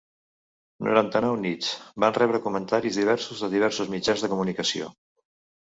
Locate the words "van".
2.05-2.17